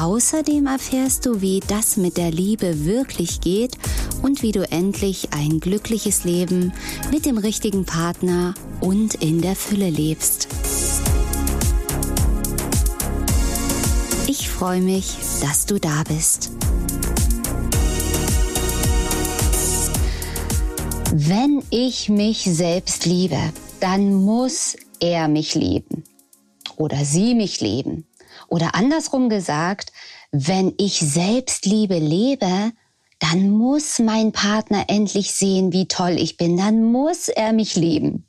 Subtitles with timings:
[0.00, 3.76] Außerdem erfährst du, wie das mit der Liebe wirklich geht
[4.22, 6.72] und wie du endlich ein glückliches Leben
[7.10, 10.48] mit dem richtigen Partner und in der Fülle lebst.
[14.26, 16.50] Ich freue mich, dass du da bist.
[21.12, 26.04] Wenn ich mich selbst liebe, dann muss er mich lieben
[26.78, 28.06] oder sie mich lieben.
[28.50, 29.92] Oder andersrum gesagt,
[30.32, 32.72] wenn ich Selbstliebe lebe,
[33.20, 36.56] dann muss mein Partner endlich sehen, wie toll ich bin.
[36.56, 38.26] Dann muss er mich lieben.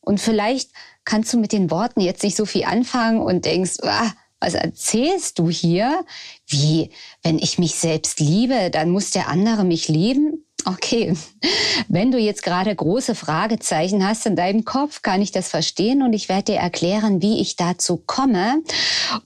[0.00, 0.70] Und vielleicht
[1.04, 5.38] kannst du mit den Worten jetzt nicht so viel anfangen und denkst, ah, was erzählst
[5.38, 6.04] du hier?
[6.48, 6.90] Wie,
[7.22, 10.44] wenn ich mich selbst liebe, dann muss der andere mich lieben?
[10.64, 11.16] Okay,
[11.88, 16.12] wenn du jetzt gerade große Fragezeichen hast in deinem Kopf, kann ich das verstehen und
[16.12, 18.62] ich werde dir erklären, wie ich dazu komme.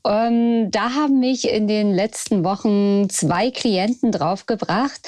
[0.07, 5.01] Ähm, da haben mich in den letzten Wochen zwei Klienten draufgebracht,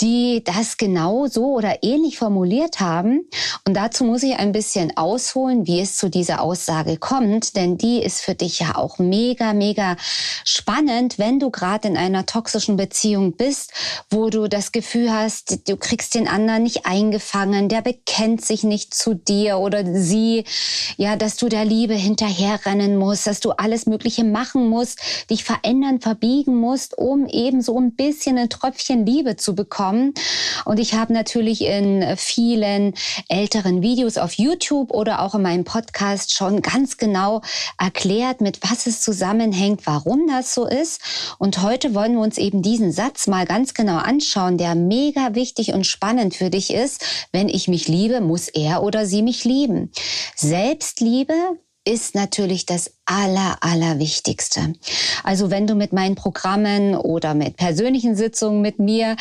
[0.00, 3.28] die das genau so oder ähnlich formuliert haben.
[3.64, 8.02] Und dazu muss ich ein bisschen ausholen, wie es zu dieser Aussage kommt, denn die
[8.02, 9.96] ist für dich ja auch mega, mega
[10.44, 13.72] spannend, wenn du gerade in einer toxischen Beziehung bist,
[14.10, 18.94] wo du das Gefühl hast, du kriegst den anderen nicht eingefangen, der bekennt sich nicht
[18.94, 20.44] zu dir oder sie,
[20.96, 25.00] ja, dass du der Liebe hinterherrennen musst, dass du alles Mögliche machen musst,
[25.30, 30.14] dich verändern, verbiegen musst, um eben so ein bisschen ein Tröpfchen Liebe zu bekommen.
[30.64, 32.94] Und ich habe natürlich in vielen
[33.28, 37.42] älteren Videos auf YouTube oder auch in meinem Podcast schon ganz genau
[37.78, 41.00] erklärt, mit was es zusammenhängt, warum das so ist.
[41.38, 45.49] Und heute wollen wir uns eben diesen Satz mal ganz genau anschauen, der mega wichtig
[45.50, 49.44] wichtig und spannend für dich ist, wenn ich mich liebe, muss er oder sie mich
[49.44, 49.90] lieben.
[50.36, 51.34] Selbstliebe
[51.84, 54.74] ist natürlich das aller, allerwichtigste.
[55.24, 59.16] Also wenn du mit meinen Programmen oder mit persönlichen Sitzungen mit mir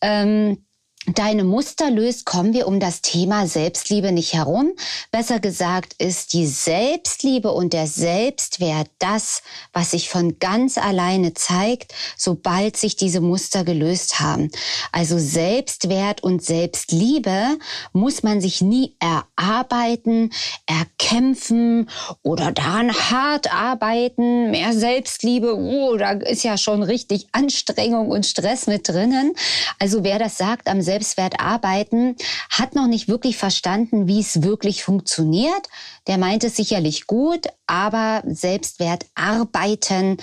[0.00, 0.64] ähm,
[1.06, 4.72] deine Muster löst, kommen wir um das Thema Selbstliebe nicht herum.
[5.10, 9.42] Besser gesagt ist die Selbstliebe und der Selbstwert das,
[9.72, 14.50] was sich von ganz alleine zeigt, sobald sich diese Muster gelöst haben.
[14.92, 17.58] Also Selbstwert und Selbstliebe
[17.92, 20.30] muss man sich nie erarbeiten,
[20.66, 21.90] erkämpfen
[22.22, 24.52] oder daran hart arbeiten.
[24.52, 29.32] Mehr Selbstliebe, oh, da ist ja schon richtig Anstrengung und Stress mit drinnen.
[29.80, 32.16] Also wer das sagt, am Selbstwert arbeiten,
[32.50, 35.68] hat noch nicht wirklich verstanden, wie es wirklich funktioniert.
[36.06, 40.18] Der meint es sicherlich gut, aber Selbstwert arbeiten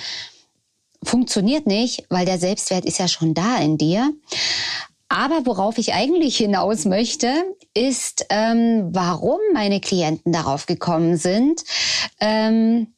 [1.01, 4.13] funktioniert nicht, weil der Selbstwert ist ja schon da in dir.
[5.07, 7.31] Aber worauf ich eigentlich hinaus möchte,
[7.73, 11.63] ist, ähm, warum meine Klienten darauf gekommen sind.
[12.19, 12.93] Ähm,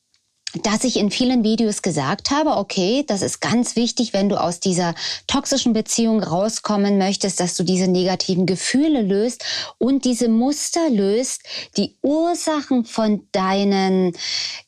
[0.63, 4.59] dass ich in vielen Videos gesagt habe, okay, das ist ganz wichtig, wenn du aus
[4.59, 4.95] dieser
[5.27, 9.45] toxischen Beziehung rauskommen möchtest, dass du diese negativen Gefühle löst
[9.77, 11.43] und diese Muster löst,
[11.77, 14.13] die Ursachen von deinen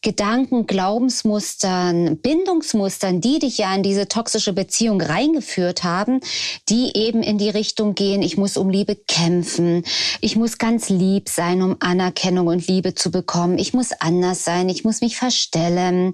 [0.01, 6.21] Gedanken, Glaubensmustern, Bindungsmustern, die dich ja in diese toxische Beziehung reingeführt haben,
[6.69, 9.83] die eben in die Richtung gehen, ich muss um Liebe kämpfen,
[10.21, 14.69] ich muss ganz lieb sein, um Anerkennung und Liebe zu bekommen, ich muss anders sein,
[14.69, 16.13] ich muss mich verstellen, stellen,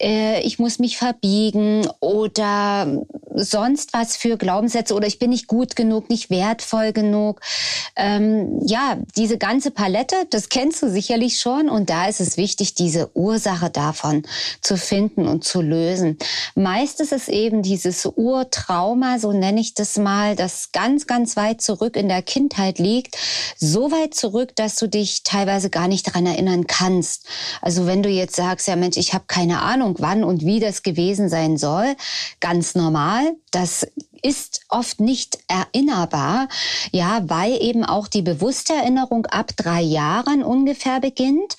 [0.00, 2.86] äh, ich muss mich verbiegen oder
[3.34, 7.40] sonst was für Glaubenssätze oder ich bin nicht gut genug, nicht wertvoll genug.
[7.96, 12.74] Ähm, ja, diese ganze Palette, das kennst du sicherlich schon und da ist es wichtig,
[12.74, 14.22] diese Ursache davon
[14.62, 16.18] zu finden und zu lösen.
[16.54, 21.60] Meist ist es eben dieses Urtrauma, so nenne ich das mal, das ganz, ganz weit
[21.60, 23.16] zurück in der Kindheit liegt,
[23.58, 27.26] so weit zurück, dass du dich teilweise gar nicht daran erinnern kannst.
[27.60, 30.82] Also wenn du jetzt sagst, ja Mensch, ich habe keine Ahnung, wann und wie das
[30.82, 31.96] gewesen sein soll.
[32.40, 33.36] Ganz normal.
[33.50, 33.86] Das
[34.22, 36.48] ist oft nicht erinnerbar,
[36.90, 41.56] ja, weil eben auch die bewusste Erinnerung ab drei Jahren ungefähr beginnt.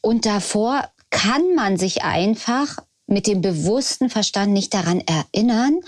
[0.00, 5.80] Und davor kann man sich einfach mit dem bewussten Verstand nicht daran erinnern,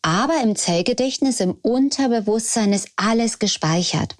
[0.00, 4.16] aber im Zellgedächtnis, im Unterbewusstsein ist alles gespeichert.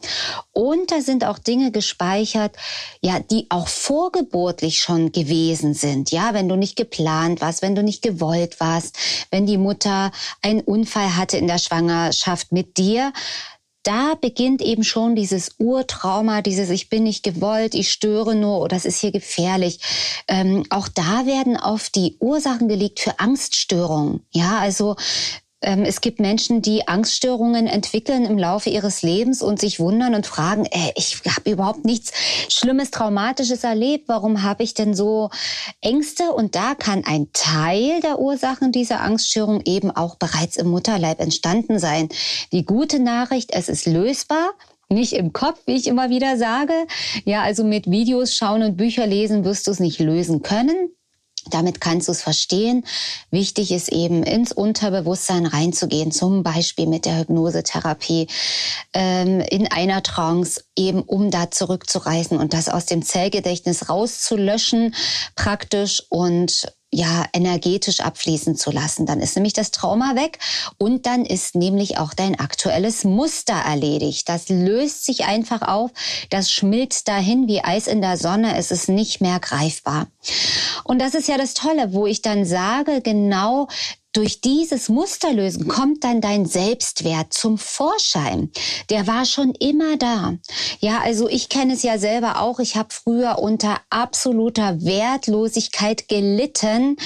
[0.53, 2.57] Und da sind auch Dinge gespeichert,
[3.01, 6.11] ja, die auch vorgeburtlich schon gewesen sind.
[6.11, 8.97] Ja, wenn du nicht geplant warst, wenn du nicht gewollt warst,
[9.31, 10.13] wenn die Mutter
[10.43, 13.13] einen Unfall hatte in der Schwangerschaft mit dir,
[13.85, 18.77] da beginnt eben schon dieses Urtrauma, dieses Ich bin nicht gewollt, ich störe nur oder
[18.77, 19.79] es ist hier gefährlich.
[20.27, 24.27] Ähm, auch da werden oft die Ursachen gelegt für Angststörungen.
[24.31, 24.97] Ja, also
[25.65, 30.67] es gibt Menschen, die Angststörungen entwickeln im Laufe ihres Lebens und sich wundern und fragen,
[30.67, 32.13] ey, ich habe überhaupt nichts
[32.49, 34.05] Schlimmes, Traumatisches erlebt.
[34.09, 35.31] Warum habe ich denn so
[35.81, 36.33] Ängste?
[36.33, 41.79] Und da kann ein Teil der Ursachen dieser Angststörung eben auch bereits im Mutterleib entstanden
[41.79, 42.09] sein.
[42.53, 44.53] Die gute Nachricht, es ist lösbar
[44.91, 46.75] nicht im Kopf, wie ich immer wieder sage.
[47.25, 50.91] Ja, also mit Videos schauen und Bücher lesen wirst du es nicht lösen können.
[51.51, 52.85] Damit kannst du es verstehen.
[53.31, 58.29] Wichtig ist eben ins Unterbewusstsein reinzugehen, zum Beispiel mit der Hypnosetherapie,
[58.93, 64.95] ähm, in einer Trance, eben um da zurückzureisen und das aus dem Zellgedächtnis rauszulöschen
[65.37, 69.05] praktisch und ja, energetisch abfließen zu lassen.
[69.05, 70.39] Dann ist nämlich das Trauma weg
[70.79, 74.29] und dann ist nämlich auch dein aktuelles Muster erledigt.
[74.29, 75.91] Das löst sich einfach auf,
[76.31, 80.07] das schmilzt dahin wie Eis in der Sonne, es ist nicht mehr greifbar.
[80.85, 83.67] Und das ist ja das Tolle, wo ich dann sage, genau
[84.15, 88.51] durch dieses Musterlösen kommt dann dein Selbstwert zum Vorschein.
[88.89, 90.35] Der war schon immer da.
[90.79, 92.61] Ja, also ich kenne es ja selber auch.
[92.61, 96.97] Ich habe früher unter absoluter Wertlosigkeit gelitten.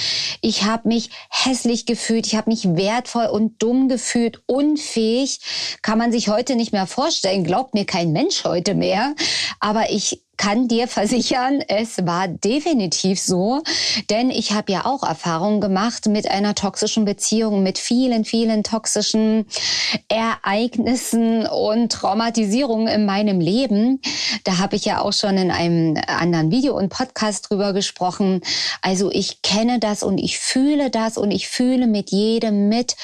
[0.41, 2.27] Ich habe mich hässlich gefühlt.
[2.27, 5.39] Ich habe mich wertvoll und dumm gefühlt, unfähig.
[5.81, 7.43] Kann man sich heute nicht mehr vorstellen.
[7.43, 9.15] Glaubt mir kein Mensch heute mehr.
[9.59, 13.61] Aber ich kann dir versichern, es war definitiv so,
[14.09, 19.45] denn ich habe ja auch Erfahrungen gemacht mit einer toxischen Beziehung, mit vielen, vielen toxischen
[20.07, 24.01] Ereignissen und Traumatisierungen in meinem Leben.
[24.45, 28.39] Da habe ich ja auch schon in einem anderen Video und Podcast drüber gesprochen.
[28.81, 32.95] Also ich kenne das und ich fühle das und ich fühle mit jedem mit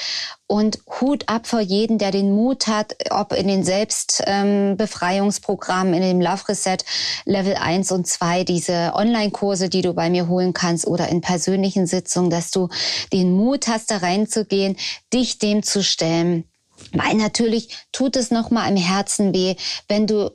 [0.48, 6.08] und Hut ab vor jeden, der den Mut hat, ob in den Selbstbefreiungsprogrammen, ähm, in
[6.08, 6.76] dem Love Reset
[7.24, 11.88] Level 1 und 2, diese Online-Kurse, die du bei mir holen kannst oder in persönlichen
[11.88, 12.68] Sitzungen, dass du
[13.12, 14.76] den Mut hast, da reinzugehen,
[15.12, 16.44] dich dem zu stellen.
[16.92, 19.56] Weil natürlich tut es nochmal im Herzen weh,
[19.88, 20.30] wenn du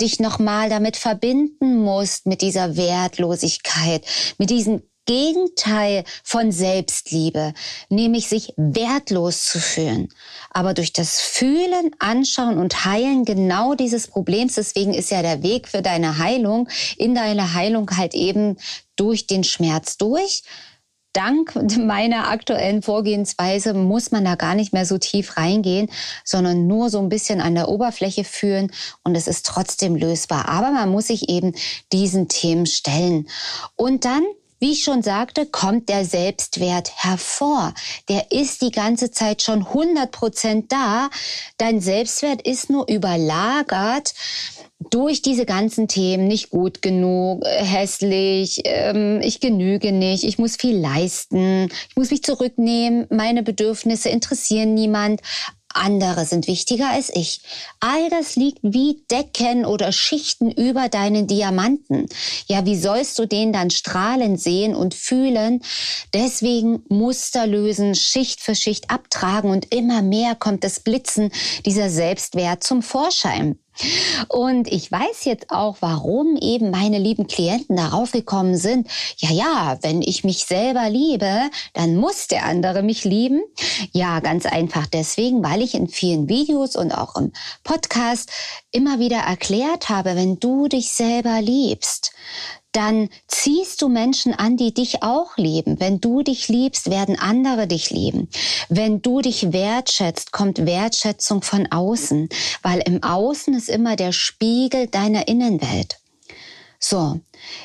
[0.00, 4.04] dich nochmal damit verbinden musst, mit dieser Wertlosigkeit,
[4.38, 7.54] mit diesen Gegenteil von Selbstliebe,
[7.88, 10.10] nämlich sich wertlos zu fühlen.
[10.50, 15.66] Aber durch das Fühlen, Anschauen und Heilen genau dieses Problems, deswegen ist ja der Weg
[15.66, 16.68] für deine Heilung,
[16.98, 18.58] in deine Heilung halt eben
[18.96, 20.42] durch den Schmerz durch.
[21.14, 25.88] Dank meiner aktuellen Vorgehensweise muss man da gar nicht mehr so tief reingehen,
[26.22, 28.70] sondern nur so ein bisschen an der Oberfläche fühlen
[29.04, 30.50] und es ist trotzdem lösbar.
[30.50, 31.54] Aber man muss sich eben
[31.92, 33.26] diesen Themen stellen.
[33.74, 34.22] Und dann
[34.60, 37.74] wie ich schon sagte, kommt der Selbstwert hervor.
[38.08, 41.10] Der ist die ganze Zeit schon 100 Prozent da.
[41.58, 44.14] Dein Selbstwert ist nur überlagert
[44.90, 50.56] durch diese ganzen Themen nicht gut genug, äh, hässlich, ähm, ich genüge nicht, ich muss
[50.56, 55.20] viel leisten, ich muss mich zurücknehmen, meine Bedürfnisse interessieren niemand
[55.74, 57.40] andere sind wichtiger als ich.
[57.80, 62.08] All das liegt wie Decken oder Schichten über deinen Diamanten.
[62.46, 65.62] Ja, wie sollst du den dann strahlen sehen und fühlen?
[66.14, 71.30] Deswegen Muster lösen, Schicht für Schicht abtragen und immer mehr kommt das Blitzen
[71.64, 73.58] dieser Selbstwert zum Vorschein.
[74.28, 78.88] Und ich weiß jetzt auch, warum eben meine lieben Klienten darauf gekommen sind.
[79.18, 83.42] Ja, ja, wenn ich mich selber liebe, dann muss der andere mich lieben.
[83.92, 87.32] Ja, ganz einfach deswegen, weil ich in vielen Videos und auch im
[87.64, 88.30] Podcast
[88.70, 92.12] immer wieder erklärt habe, wenn du dich selber liebst,
[92.72, 95.80] dann ziehst du Menschen an, die dich auch lieben.
[95.80, 98.28] Wenn du dich liebst, werden andere dich lieben.
[98.68, 102.28] Wenn du dich wertschätzt, kommt Wertschätzung von außen,
[102.62, 105.98] weil im Außen ist immer der Spiegel deiner Innenwelt.
[106.78, 107.18] So,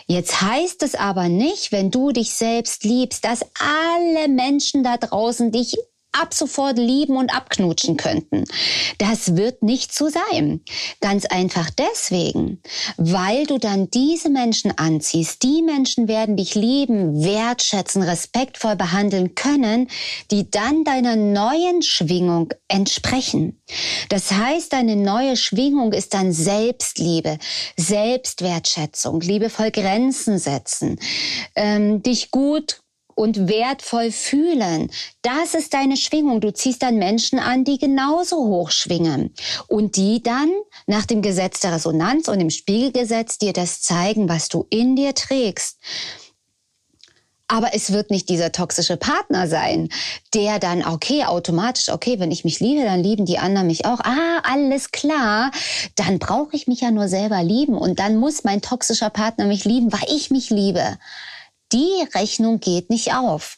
[0.07, 5.51] jetzt heißt es aber nicht, wenn du dich selbst liebst, dass alle Menschen da draußen
[5.51, 5.77] dich
[6.13, 8.45] ab sofort lieben und abknutschen könnten.
[8.97, 10.61] Das wird nicht so sein.
[11.01, 12.61] Ganz einfach deswegen,
[12.97, 15.43] weil du dann diese Menschen anziehst.
[15.43, 19.89] Die Menschen werden dich lieben, wertschätzen, respektvoll behandeln können,
[20.31, 23.61] die dann deiner neuen Schwingung entsprechen.
[24.09, 27.37] Das heißt, deine neue Schwingung ist dann Selbstliebe,
[27.77, 30.99] Selbstwertschätzung, liebevoll Grenzen setzen,
[31.55, 32.82] ähm, dich gut
[33.15, 34.89] und wertvoll fühlen.
[35.21, 36.41] Das ist deine Schwingung.
[36.41, 39.33] Du ziehst dann Menschen an, die genauso hoch schwingen
[39.67, 40.51] und die dann
[40.87, 45.13] nach dem Gesetz der Resonanz und dem Spiegelgesetz dir das zeigen, was du in dir
[45.13, 45.77] trägst.
[47.47, 49.89] Aber es wird nicht dieser toxische Partner sein,
[50.33, 53.99] der dann, okay, automatisch, okay, wenn ich mich liebe, dann lieben die anderen mich auch.
[53.99, 55.51] Ah, alles klar.
[55.95, 59.65] Dann brauche ich mich ja nur selber lieben und dann muss mein toxischer Partner mich
[59.65, 60.97] lieben, weil ich mich liebe.
[61.73, 63.57] Die Rechnung geht nicht auf.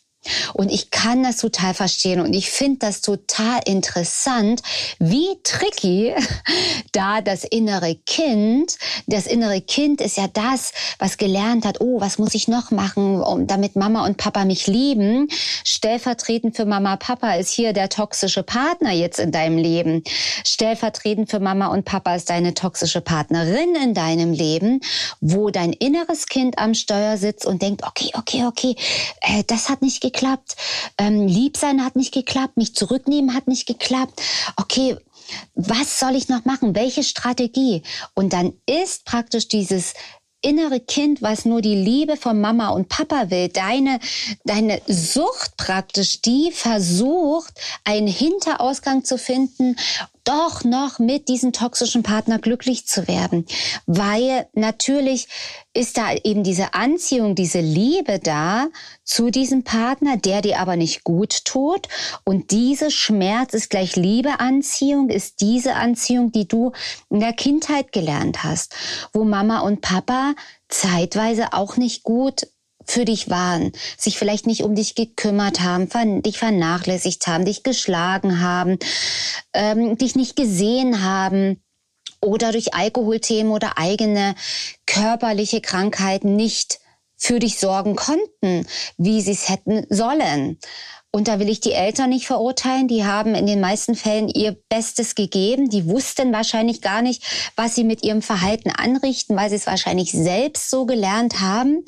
[0.54, 4.62] Und ich kann das total verstehen und ich finde das total interessant,
[5.00, 6.14] wie tricky
[6.92, 8.78] da das innere Kind,
[9.08, 13.22] das innere Kind ist ja das, was gelernt hat, oh, was muss ich noch machen,
[13.22, 15.28] um, damit Mama und Papa mich lieben.
[15.64, 20.04] Stellvertretend für Mama, Papa ist hier der toxische Partner jetzt in deinem Leben.
[20.46, 24.82] Stellvertretend für Mama und Papa ist deine toxische Partnerin in deinem Leben,
[25.22, 28.76] wo dein inneres Kind am Steuer sitzt und denkt, okay, okay, okay,
[29.22, 30.56] äh, das hat nicht geklappt geklappt,
[30.98, 34.22] ähm, lieb sein hat nicht geklappt, mich zurücknehmen hat nicht geklappt.
[34.56, 34.98] Okay,
[35.56, 36.76] was soll ich noch machen?
[36.76, 37.84] Welche Strategie?
[38.14, 39.94] Und dann ist praktisch dieses
[40.42, 44.00] innere Kind, was nur die Liebe von Mama und Papa will, deine,
[44.44, 47.54] deine Sucht praktisch, die versucht,
[47.84, 49.76] einen Hinterausgang zu finden
[50.26, 53.46] doch noch mit diesem toxischen Partner glücklich zu werden.
[53.86, 55.28] Weil natürlich
[55.74, 58.68] ist da eben diese Anziehung, diese Liebe da
[59.04, 61.88] zu diesem Partner, der dir aber nicht gut tut.
[62.24, 66.72] Und diese Schmerz ist gleich Liebeanziehung, ist diese Anziehung, die du
[67.10, 68.76] in der Kindheit gelernt hast,
[69.14, 70.34] wo Mama und Papa
[70.68, 72.48] zeitweise auch nicht gut
[72.86, 75.90] für dich waren, sich vielleicht nicht um dich gekümmert haben,
[76.22, 78.78] dich vernachlässigt haben, dich geschlagen haben,
[79.54, 81.62] ähm, dich nicht gesehen haben
[82.22, 84.36] oder durch Alkoholthemen oder eigene
[84.86, 86.80] körperliche Krankheiten nicht
[87.18, 90.60] für dich sorgen konnten, wie sie es hätten sollen.
[91.16, 92.90] Und da will ich die Eltern nicht verurteilen.
[92.90, 95.70] Die haben in den meisten Fällen ihr Bestes gegeben.
[95.70, 97.24] Die wussten wahrscheinlich gar nicht,
[97.56, 101.86] was sie mit ihrem Verhalten anrichten, weil sie es wahrscheinlich selbst so gelernt haben.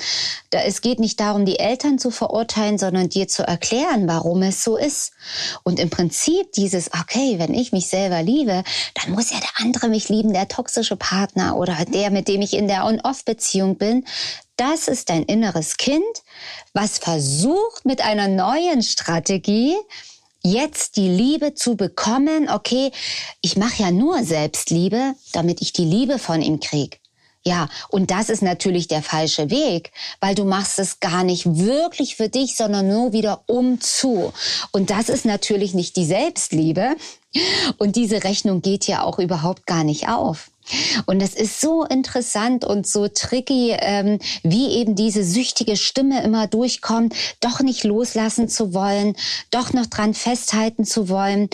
[0.51, 4.77] Es geht nicht darum, die Eltern zu verurteilen, sondern dir zu erklären, warum es so
[4.77, 5.11] ist.
[5.63, 9.89] Und im Prinzip dieses, okay, wenn ich mich selber liebe, dann muss ja der andere
[9.89, 14.05] mich lieben, der toxische Partner oder der, mit dem ich in der On-Off-Beziehung bin.
[14.57, 16.03] Das ist dein inneres Kind,
[16.73, 19.75] was versucht mit einer neuen Strategie
[20.43, 22.49] jetzt die Liebe zu bekommen.
[22.49, 22.91] Okay,
[23.41, 26.99] ich mache ja nur Selbstliebe, damit ich die Liebe von ihm krieg.
[27.45, 32.17] Ja, und das ist natürlich der falsche Weg, weil du machst es gar nicht wirklich
[32.17, 34.33] für dich, sondern nur wieder um zu.
[34.71, 36.97] Und das ist natürlich nicht die Selbstliebe.
[37.77, 40.49] Und diese Rechnung geht ja auch überhaupt gar nicht auf.
[41.05, 46.47] Und es ist so interessant und so tricky, ähm, wie eben diese süchtige Stimme immer
[46.47, 49.15] durchkommt, doch nicht loslassen zu wollen,
[49.51, 51.49] doch noch dran festhalten zu wollen.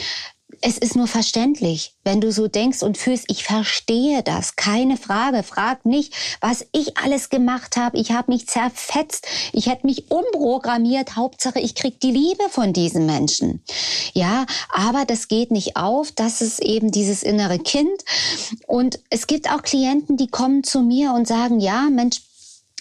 [0.65, 5.43] Es ist nur verständlich, wenn du so denkst und fühlst, ich verstehe das, keine Frage.
[5.43, 7.97] Frag nicht, was ich alles gemacht habe.
[7.97, 11.17] Ich habe mich zerfetzt, ich hätte mich umprogrammiert.
[11.17, 13.61] Hauptsache, ich krieg die Liebe von diesen Menschen.
[14.13, 16.13] Ja, aber das geht nicht auf.
[16.13, 18.05] Das ist eben dieses innere Kind.
[18.65, 22.21] Und es gibt auch Klienten, die kommen zu mir und sagen, ja, Mensch,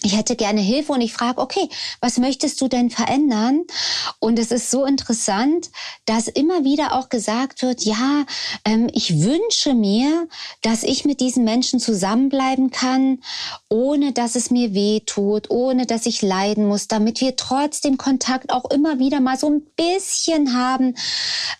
[0.03, 1.69] ich hätte gerne Hilfe und ich frage, okay,
[2.01, 3.61] was möchtest du denn verändern?
[4.19, 5.71] Und es ist so interessant,
[6.05, 8.25] dass immer wieder auch gesagt wird, ja,
[8.65, 10.27] ähm, ich wünsche mir,
[10.61, 13.21] dass ich mit diesen Menschen zusammenbleiben kann,
[13.69, 18.51] ohne dass es mir weh tut, ohne dass ich leiden muss, damit wir trotzdem Kontakt
[18.51, 20.95] auch immer wieder mal so ein bisschen haben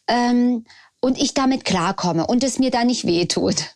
[0.07, 0.65] ähm,
[0.99, 3.75] und ich damit klarkomme und es mir da nicht weh tut.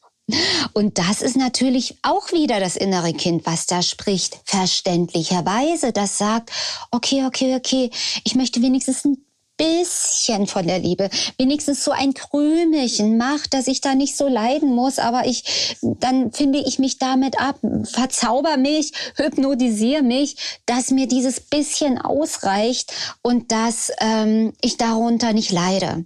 [0.74, 6.52] Und das ist natürlich auch wieder das innere Kind, was da spricht, verständlicherweise, das sagt,
[6.92, 7.90] okay, okay, okay,
[8.26, 9.24] ich möchte wenigstens ein
[9.58, 14.74] bisschen von der Liebe, wenigstens so ein Krümelchen macht, dass ich da nicht so leiden
[14.74, 21.08] muss, aber ich, dann finde ich mich damit ab, verzauber mich, hypnotisiere mich, dass mir
[21.08, 22.94] dieses bisschen ausreicht
[23.24, 26.06] und dass ähm, ich darunter nicht leide.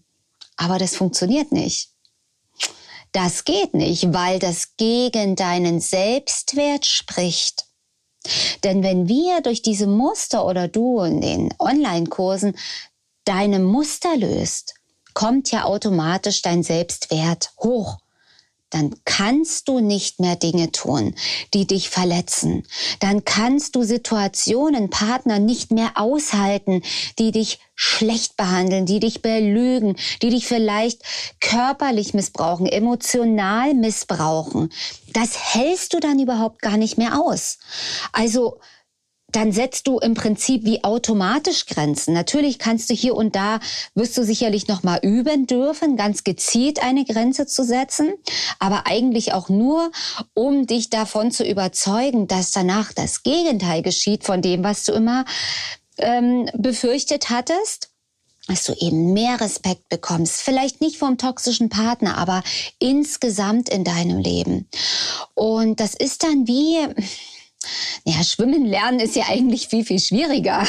[0.56, 1.90] Aber das funktioniert nicht.
[3.12, 7.65] Das geht nicht, weil das gegen deinen Selbstwert spricht.
[8.63, 12.56] Denn wenn wir durch diese Muster oder du in den Online-Kursen
[13.25, 14.75] deine Muster löst,
[15.13, 17.98] kommt ja automatisch dein Selbstwert hoch
[18.72, 21.13] dann kannst du nicht mehr Dinge tun,
[21.54, 22.66] die dich verletzen.
[23.00, 26.82] Dann kannst du Situationen, Partner nicht mehr aushalten,
[27.20, 31.01] die dich schlecht behandeln, die dich belügen, die dich vielleicht
[31.40, 34.72] körperlich missbrauchen, emotional missbrauchen.
[35.13, 37.60] Das hältst du dann überhaupt gar nicht mehr aus.
[38.12, 38.60] Also
[39.31, 42.13] dann setzt du im Prinzip wie automatisch Grenzen.
[42.13, 43.59] Natürlich kannst du hier und da,
[43.95, 48.13] wirst du sicherlich noch mal üben dürfen, ganz gezielt eine Grenze zu setzen,
[48.59, 49.91] aber eigentlich auch nur,
[50.33, 55.25] um dich davon zu überzeugen, dass danach das Gegenteil geschieht von dem, was du immer
[55.97, 57.91] ähm, befürchtet hattest
[58.47, 60.41] dass du eben mehr Respekt bekommst.
[60.41, 62.43] Vielleicht nicht vom toxischen Partner, aber
[62.79, 64.67] insgesamt in deinem Leben.
[65.35, 66.79] Und das ist dann wie,
[68.03, 70.65] ja, schwimmen lernen ist ja eigentlich viel, viel schwieriger.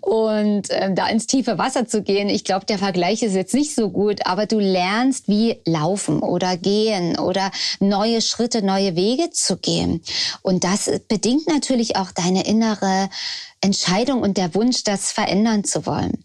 [0.00, 3.74] Und äh, da ins tiefe Wasser zu gehen, ich glaube, der Vergleich ist jetzt nicht
[3.74, 7.50] so gut, aber du lernst, wie laufen oder gehen oder
[7.80, 10.02] neue Schritte, neue Wege zu gehen.
[10.42, 13.08] Und das bedingt natürlich auch deine innere
[13.60, 16.24] Entscheidung und der Wunsch, das verändern zu wollen.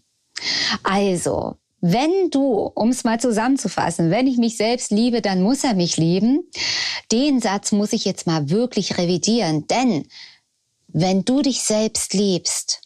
[0.82, 5.74] Also, wenn du, um es mal zusammenzufassen, wenn ich mich selbst liebe, dann muss er
[5.74, 6.48] mich lieben.
[7.12, 10.06] Den Satz muss ich jetzt mal wirklich revidieren, denn
[10.88, 12.82] wenn du dich selbst liebst,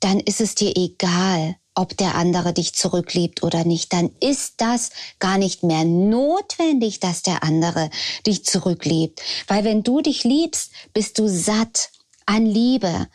[0.00, 4.90] dann ist es dir egal, ob der andere dich zurückliebt oder nicht, dann ist das
[5.18, 7.90] gar nicht mehr notwendig, dass der andere
[8.26, 9.22] dich zurückliebt.
[9.48, 11.90] Weil wenn du dich liebst, bist du satt
[12.26, 13.08] an Liebe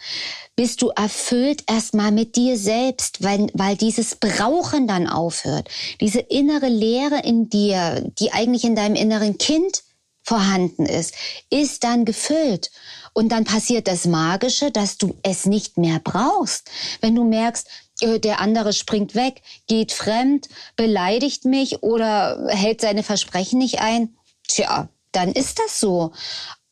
[0.55, 5.69] bist du erfüllt erstmal mit dir selbst, weil, weil dieses Brauchen dann aufhört.
[6.01, 9.83] Diese innere Leere in dir, die eigentlich in deinem inneren Kind
[10.23, 11.13] vorhanden ist,
[11.49, 12.71] ist dann gefüllt.
[13.13, 16.69] Und dann passiert das Magische, dass du es nicht mehr brauchst.
[17.01, 17.67] Wenn du merkst,
[18.01, 24.15] äh, der andere springt weg, geht fremd, beleidigt mich oder hält seine Versprechen nicht ein,
[24.47, 26.11] tja, dann ist das so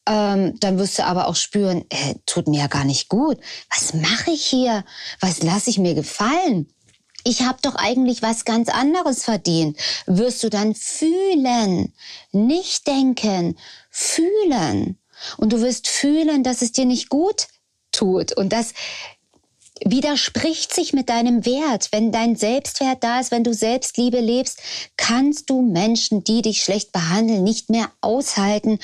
[0.08, 3.38] ähm, dann wirst du aber auch spüren, äh, tut mir ja gar nicht gut.
[3.70, 4.86] Was mache ich hier?
[5.20, 6.72] Was lasse ich mir gefallen?
[7.24, 9.78] Ich habe doch eigentlich was ganz anderes verdient.
[10.06, 11.94] Wirst du dann fühlen,
[12.32, 13.58] nicht denken,
[13.90, 14.98] fühlen.
[15.38, 17.48] Und du wirst fühlen, dass es dir nicht gut
[17.92, 18.32] tut.
[18.32, 18.74] Und das
[19.84, 21.90] widerspricht sich mit deinem Wert.
[21.92, 24.62] Wenn dein Selbstwert da ist, wenn du Selbstliebe lebst,
[24.96, 28.80] kannst du Menschen, die dich schlecht behandeln, nicht mehr aushalten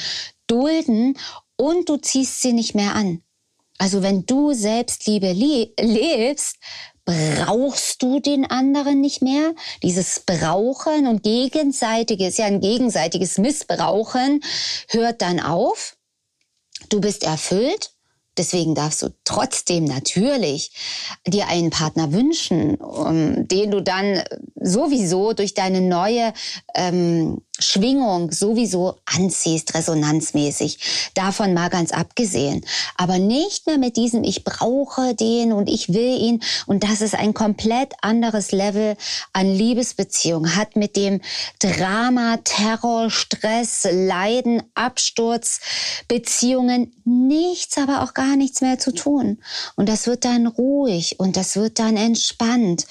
[0.48, 1.18] dulden
[1.56, 3.22] und du ziehst sie nicht mehr an.
[3.78, 6.58] Also wenn du Selbstliebe lebst,
[7.06, 9.54] brauchst du den anderen nicht mehr.
[9.82, 14.42] Dieses Brauchen und gegenseitiges, ja ein gegenseitiges Missbrauchen
[14.90, 15.98] hört dann auf.
[16.90, 17.94] Du bist erfüllt
[18.38, 20.72] Deswegen darfst du trotzdem natürlich
[21.28, 24.24] dir einen Partner wünschen, um, den du dann
[24.56, 26.34] sowieso durch deine neue
[26.74, 31.12] ähm, Schwingung sowieso anziehst, resonanzmäßig.
[31.14, 32.66] Davon mal ganz abgesehen.
[32.98, 36.44] Aber nicht mehr mit diesem Ich brauche den und ich will ihn.
[36.66, 38.98] Und das ist ein komplett anderes Level
[39.34, 40.56] an Liebesbeziehung.
[40.56, 41.22] Hat mit dem
[41.60, 45.60] Drama, Terror, Stress, Leiden, Absturz,
[46.08, 49.38] Beziehungen nichts, aber auch gar nichts mehr zu tun.
[49.76, 52.88] Und das wird dann ruhig und das wird dann entspannt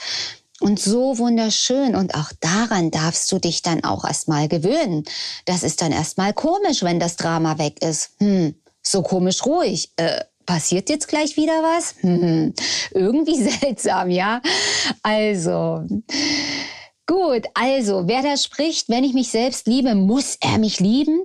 [0.62, 1.94] und so wunderschön.
[1.94, 5.04] Und auch daran darfst du dich dann auch erstmal gewöhnen.
[5.44, 8.12] Das ist dann erstmal komisch, wenn das Drama weg ist.
[8.18, 9.90] Hm, so komisch ruhig.
[9.96, 11.94] Äh, passiert jetzt gleich wieder was?
[12.00, 12.54] Hm,
[12.92, 14.40] irgendwie seltsam, ja?
[15.02, 15.84] Also.
[17.06, 21.24] Gut, also, wer da spricht, wenn ich mich selbst liebe, muss er mich lieben?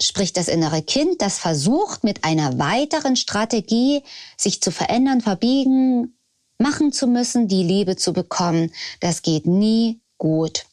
[0.00, 4.02] Spricht das innere Kind, das versucht mit einer weiteren Strategie
[4.36, 6.17] sich zu verändern, verbiegen,
[6.58, 10.66] machen zu müssen, die Liebe zu bekommen, das geht nie gut.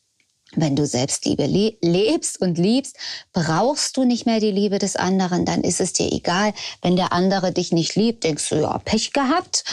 [0.57, 2.97] Wenn du Selbstliebe le lebst und liebst,
[3.33, 6.53] brauchst du nicht mehr die Liebe des anderen, dann ist es dir egal.
[6.81, 9.65] Wenn der andere dich nicht liebt, denkst du, ja, Pech gehabt.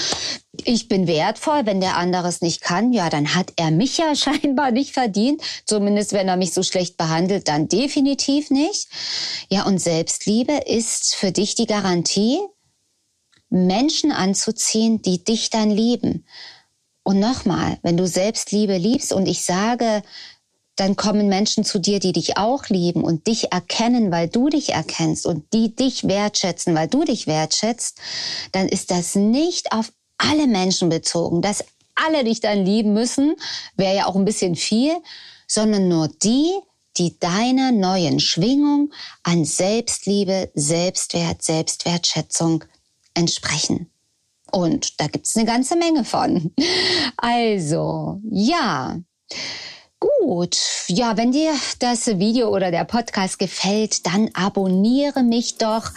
[0.65, 1.67] Ich bin wertvoll.
[1.67, 5.43] Wenn der andere es nicht kann, ja, dann hat er mich ja scheinbar nicht verdient.
[5.67, 8.89] Zumindest wenn er mich so schlecht behandelt, dann definitiv nicht.
[9.51, 12.41] Ja, und Selbstliebe ist für dich die Garantie,
[13.53, 16.25] Menschen anzuziehen, die dich dann lieben.
[17.03, 20.03] Und nochmal, wenn du Selbstliebe liebst und ich sage,
[20.77, 24.71] dann kommen Menschen zu dir, die dich auch lieben und dich erkennen, weil du dich
[24.71, 27.99] erkennst und die dich wertschätzen, weil du dich wertschätzt,
[28.53, 33.35] dann ist das nicht auf alle Menschen bezogen, dass alle dich dann lieben müssen,
[33.77, 34.97] wäre ja auch ein bisschen viel,
[35.47, 36.51] sondern nur die,
[36.97, 38.93] die deiner neuen Schwingung
[39.25, 42.65] an Selbstliebe, Selbstwert, Selbstwertschätzung
[43.15, 43.91] entsprechen.
[44.51, 46.53] Und da gibt's eine ganze Menge von.
[47.17, 48.99] Also, ja.
[50.21, 55.91] Gut, ja, wenn dir das Video oder der Podcast gefällt, dann abonniere mich doch.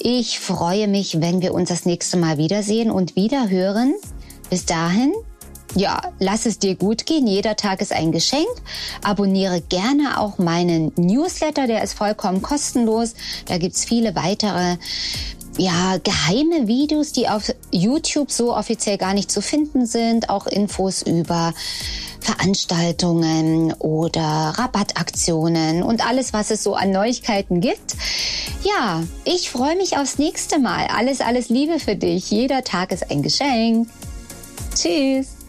[0.00, 3.94] Ich freue mich, wenn wir uns das nächste Mal wiedersehen und wiederhören.
[4.50, 5.14] Bis dahin,
[5.74, 7.26] ja, lass es dir gut gehen.
[7.26, 8.48] Jeder Tag ist ein Geschenk.
[9.02, 13.14] Abonniere gerne auch meinen Newsletter, der ist vollkommen kostenlos.
[13.46, 14.76] Da gibt's viele weitere
[15.58, 21.02] ja, geheime Videos, die auf YouTube so offiziell gar nicht zu finden sind, auch Infos
[21.02, 21.52] über
[22.20, 27.96] Veranstaltungen oder Rabattaktionen und alles, was es so an Neuigkeiten gibt.
[28.62, 30.86] Ja, ich freue mich aufs nächste Mal.
[30.86, 32.30] Alles, alles Liebe für dich.
[32.30, 33.88] Jeder Tag ist ein Geschenk.
[34.74, 35.41] Tschüss.